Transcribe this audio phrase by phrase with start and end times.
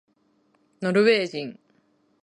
[0.81, 1.59] ノルウェー人